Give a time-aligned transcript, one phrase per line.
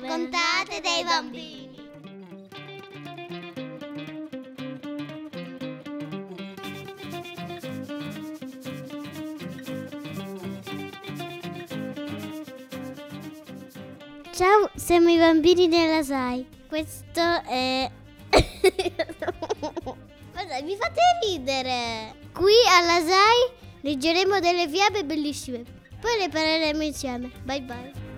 [0.00, 1.68] raccontate dai bambini.
[14.32, 16.46] Ciao, siamo i bambini della SAI.
[16.66, 17.90] Questo è...
[20.32, 22.14] Ma dai, mi fate ridere.
[22.32, 25.62] Qui alla SAI leggeremo delle fiabe bellissime.
[26.00, 27.30] Poi le parleremo insieme.
[27.44, 28.09] Bye bye.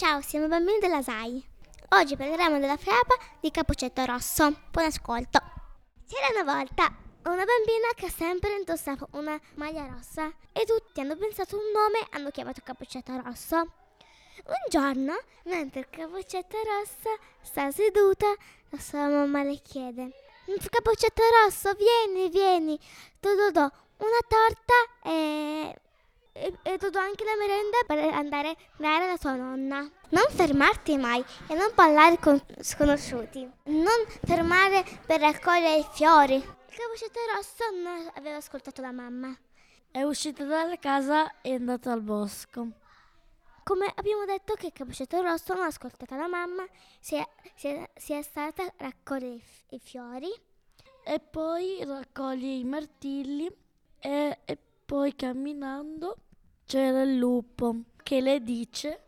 [0.00, 1.46] Ciao, siamo i bambini della SAI.
[1.90, 4.50] Oggi parleremo della fiaba di Cappuccetto Rosso.
[4.70, 5.38] Buon ascolto.
[6.08, 6.84] C'era una volta
[7.24, 12.06] una bambina che sempre indossava una maglia rossa e tutti hanno pensato un nome e
[12.12, 13.56] hanno chiamato Cappuccetto Rosso.
[13.56, 18.34] Un giorno, mentre Cappuccetto Rosso sta seduta,
[18.70, 20.12] la sua mamma le chiede:
[20.70, 25.78] Cappuccetto Rosso, vieni, vieni, ti do, do una torta e
[26.40, 29.80] e, e do anche la merenda per andare a dare alla tua nonna.
[30.08, 33.48] Non fermarti mai e non parlare con sconosciuti.
[33.64, 36.34] Non fermare per raccogliere i fiori.
[36.34, 39.36] Il cappuccetto rosso non aveva ascoltato la mamma.
[39.90, 42.68] È uscito dalla casa e è andato al bosco.
[43.62, 46.66] Come abbiamo detto che il cappuccetto rosso non ha ascoltato la mamma,
[46.98, 50.28] si è, si è, si è stata a raccogliere i, i fiori.
[51.04, 53.50] E poi raccoglie i martilli
[53.98, 56.16] e, e poi camminando
[56.70, 59.00] c'era il lupo che le dice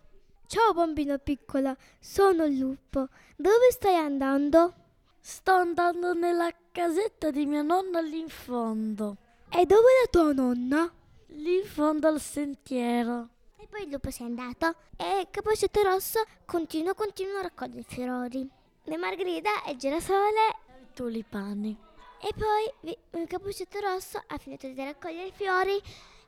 [0.49, 3.07] Ciao bambina piccola, sono il lupo.
[3.37, 4.75] Dove stai andando?
[5.21, 9.17] Sto andando nella casetta di mia nonna lì in fondo.
[9.49, 10.93] E dove è la tua nonna?
[11.27, 13.29] Lì in fondo al sentiero.
[13.57, 17.85] E poi il lupo si è andato e Cappuccetto Rosso continua, continua a raccogliere i
[17.87, 18.51] fiori.
[18.83, 20.57] Le margherita e il girasole.
[20.81, 21.79] I tulipani.
[22.21, 25.81] E poi il Cappuccetto Rosso ha finito di raccogliere i fiori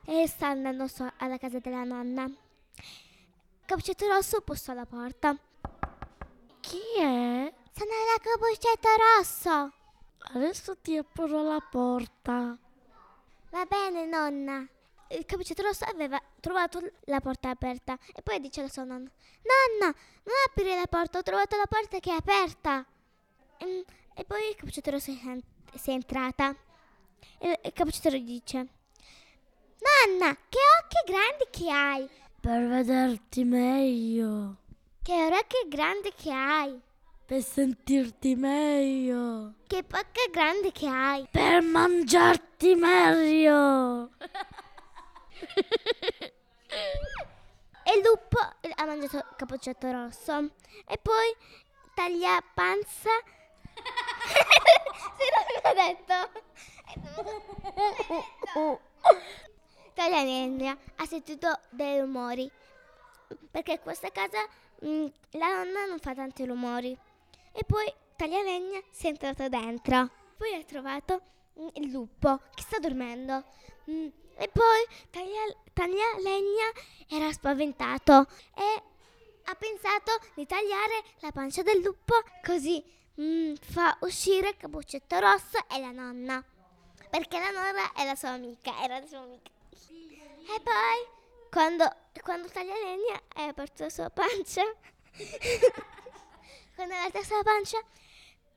[0.05, 2.29] e sta andando so- alla casa della nonna.
[3.65, 5.37] Cappuccetto Rosso bussò alla porta.
[6.59, 7.53] Chi è?
[7.71, 9.73] Sono la Cappuccetto Rosso.
[10.33, 12.57] Adesso ti apro la porta.
[13.51, 14.67] Va bene, nonna.
[15.09, 19.09] Il cappuccetto rosso aveva trovato la porta aperta e poi dice alla sua nonna:
[19.43, 22.83] Nonna, non aprire la porta, ho trovato la porta che è aperta.
[23.57, 23.85] E,
[24.15, 26.55] e poi il cappuccetto rosso è, è entrata.
[27.37, 28.67] E il cappuccetto dice:
[29.85, 32.09] Nonna, che occhi grandi che hai!
[32.41, 34.55] Per vederti meglio.
[35.03, 36.81] Che orecchie grandi che hai!
[37.23, 39.53] Per sentirti meglio.
[39.67, 41.27] Che bocca grande che hai!
[41.29, 44.09] Per mangiarti meglio.
[47.83, 50.49] e il lupo ha mangiato il cappuccetto rosso.
[50.87, 51.35] E poi
[51.93, 53.11] taglia panza.
[55.17, 55.25] sì,
[55.61, 56.13] l'aveva detto.
[59.95, 62.51] taglia legna ha sentito dei rumori.
[63.49, 64.45] Perché questa casa
[64.81, 66.95] mh, la nonna non fa tanti rumori.
[67.51, 70.09] E poi taglia legna si è entrato dentro.
[70.37, 71.21] Poi ha trovato
[71.53, 73.43] mh, il lupo che sta dormendo.
[73.85, 74.07] Mh,
[74.37, 75.41] e poi taglia,
[75.73, 76.69] taglia legna
[77.07, 78.83] era spaventato e
[79.45, 82.83] ha pensato di tagliare la pancia del lupo così
[83.19, 86.43] mm, fa uscire Cappuccetto Rosso e la nonna.
[87.09, 89.54] Perché la nonna è la sua amica, era la sua amica.
[89.89, 91.89] E poi quando,
[92.21, 94.63] quando taglia legna è aperto la sua pancia.
[96.75, 97.79] quando è aperta la sua pancia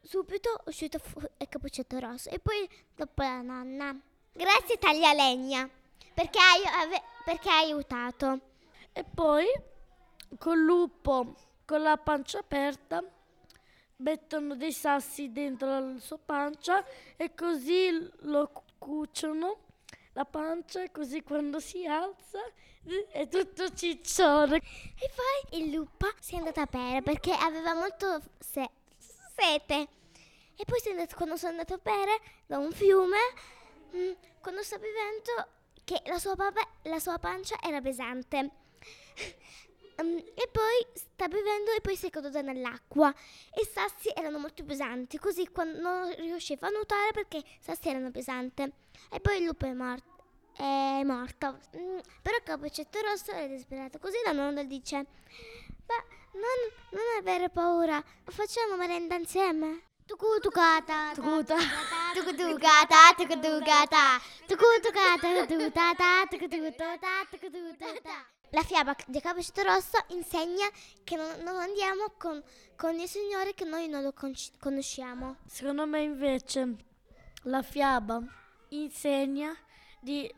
[0.02, 3.96] subito è uscito fu- il Cappuccetto Rosso e poi dopo la nonna.
[4.32, 5.68] Grazie Taglialegna,
[6.14, 8.40] perché hai, ave- perché hai aiutato.
[8.92, 9.46] E poi
[10.38, 11.34] col lupo
[11.64, 13.02] con la pancia aperta
[13.96, 16.84] mettono dei sassi dentro la sua pancia
[17.16, 19.66] e così lo cuciono
[20.18, 22.40] la pancia così quando si alza
[23.12, 24.56] è tutto ciccione.
[24.56, 29.88] E poi il lupo si è andato a bere perché aveva molto se- sete.
[30.56, 33.16] E poi andato, quando sono andato a bere da un fiume,
[33.92, 34.10] mh,
[34.40, 35.46] quando sta bevendo,
[35.84, 38.38] che la sua, papa- la sua pancia era pesante.
[39.98, 43.14] Um, e poi sta bevendo e poi si è caduta nell'acqua.
[43.54, 47.88] E i sassi erano molto pesanti, così quando non riusciva a nuotare perché i sassi
[47.88, 48.62] erano pesanti.
[49.10, 50.17] E poi il lupo è morto.
[50.58, 51.60] È morto.
[51.76, 54.00] Mm, però il cappuccetto rosso è disperato.
[54.00, 54.96] Così la nonna dice:
[55.86, 55.94] Ma
[56.32, 56.58] non,
[56.90, 59.82] non avere paura, facciamo merenda insieme.
[60.04, 61.54] Tucutucata, Tucuta.
[62.12, 68.26] tucutucata, tucutucata, tucutucata, tucutucata, tucutucata.
[68.50, 70.66] La fiaba di Cappuccetto Rosso insegna
[71.04, 72.42] che non, non andiamo con,
[72.74, 75.36] con il Signore che noi non lo con- conosciamo.
[75.46, 76.74] Secondo me invece
[77.42, 78.20] la fiaba
[78.70, 79.54] insegna
[80.00, 80.34] di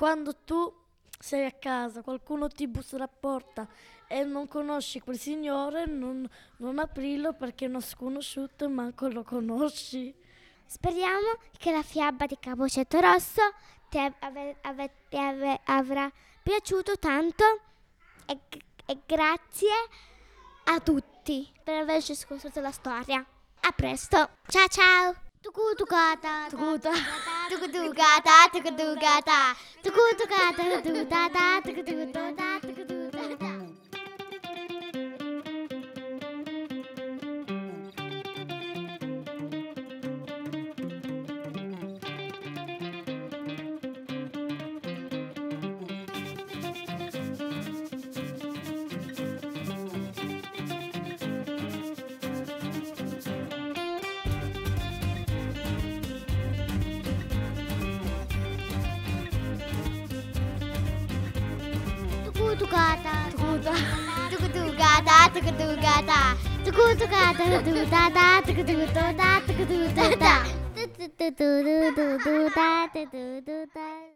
[0.00, 0.74] quando tu
[1.18, 3.68] sei a casa, qualcuno ti bussa alla porta
[4.08, 6.26] e non conosci quel signore, non,
[6.56, 10.14] non aprirlo perché è uno sconosciuto e manco lo conosci.
[10.64, 13.42] Speriamo che la fiaba di Capocetto Rosso
[13.90, 16.10] ti, ave- ave- ti ave- avrà
[16.42, 17.44] piaciuto tanto
[18.24, 18.38] e,
[18.86, 19.68] e grazie
[20.64, 23.18] a tutti per averci ascoltato la storia.
[23.18, 24.30] A presto.
[24.46, 25.14] Ciao ciao.
[25.42, 26.46] Tucutucata,
[27.50, 27.66] Tucuta.
[27.66, 32.69] tucutucata, tucutucata, tucutucata, tucutucata, tucutucata, tucutucata.
[62.60, 63.72] Tucutucata, Tucuta.
[64.28, 69.32] tucutucata, tucutucata, tucutucata, tucutucata, tucutucata,
[71.06, 72.60] tucutucata,
[72.92, 73.99] tucutucata.